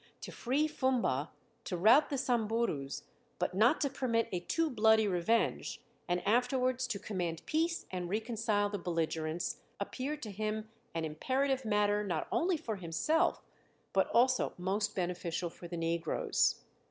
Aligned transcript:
To 0.21 0.31
free 0.31 0.67
Fumba, 0.67 1.29
to 1.65 1.77
rout 1.77 2.09
the 2.09 2.17
Samburus 2.17 3.03
but 3.37 3.53
not 3.53 3.79
to 3.81 3.89
permit 3.91 4.29
a 4.31 4.39
too 4.39 4.71
bloody 4.71 5.07
revenge, 5.07 5.79
and 6.07 6.25
afterwards 6.27 6.87
to 6.87 6.97
command 6.97 7.45
peace 7.45 7.85
and 7.91 8.09
reconcile 8.09 8.67
the 8.67 8.79
belligerents, 8.79 9.57
appeared 9.79 10.23
to 10.23 10.31
him 10.31 10.71
an 10.95 11.05
imperative 11.05 11.65
matter 11.65 12.03
not 12.03 12.27
only 12.31 12.57
for 12.57 12.77
himself 12.77 13.43
but 13.93 14.07
also 14.07 14.53
most 14.57 14.95
beneficial 14.95 15.51
for 15.51 15.67
the 15.67 15.77
negroes. 15.77 16.63